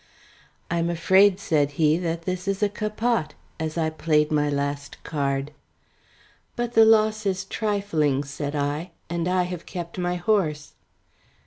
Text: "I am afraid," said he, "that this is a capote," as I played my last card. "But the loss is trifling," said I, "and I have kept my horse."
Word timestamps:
"I 0.71 0.79
am 0.79 0.89
afraid," 0.89 1.39
said 1.39 1.73
he, 1.77 1.95
"that 1.99 2.23
this 2.23 2.47
is 2.47 2.63
a 2.63 2.69
capote," 2.69 3.35
as 3.59 3.77
I 3.77 3.91
played 3.91 4.31
my 4.31 4.49
last 4.49 4.97
card. 5.03 5.51
"But 6.55 6.73
the 6.73 6.85
loss 6.85 7.23
is 7.27 7.45
trifling," 7.45 8.23
said 8.23 8.55
I, 8.55 8.93
"and 9.11 9.27
I 9.27 9.43
have 9.43 9.67
kept 9.67 9.99
my 9.99 10.15
horse." 10.15 10.73